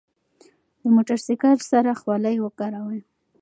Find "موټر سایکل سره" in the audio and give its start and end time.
0.95-1.91